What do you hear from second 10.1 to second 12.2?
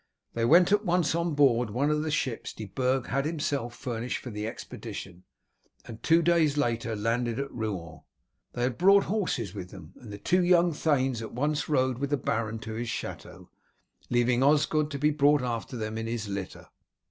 the two young thanes at once rode with the